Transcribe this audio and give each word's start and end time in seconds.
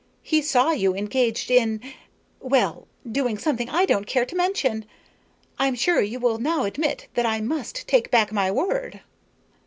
He 0.23 0.41
saw 0.41 0.71
you 0.71 0.95
engaged 0.95 1.51
in 1.51 1.79
well, 2.39 2.87
doing 3.07 3.37
something 3.37 3.69
I 3.69 3.85
don't 3.85 4.07
care 4.07 4.25
to 4.25 4.35
mention. 4.35 4.85
I'm 5.59 5.75
sure 5.75 6.01
you 6.01 6.19
will 6.19 6.39
now 6.39 6.63
admit 6.63 7.07
that 7.13 7.27
I 7.27 7.39
must 7.39 7.87
take 7.87 8.09
back 8.09 8.31
my 8.31 8.49
word." 8.49 9.01